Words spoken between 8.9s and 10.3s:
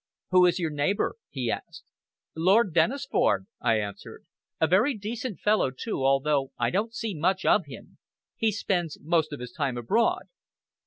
most of his time abroad."